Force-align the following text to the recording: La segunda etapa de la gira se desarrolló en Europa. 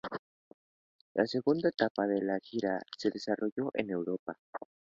La 1.13 1.27
segunda 1.27 1.69
etapa 1.69 2.07
de 2.07 2.23
la 2.23 2.39
gira 2.41 2.81
se 2.97 3.11
desarrolló 3.11 3.69
en 3.75 3.91
Europa. 3.91 4.35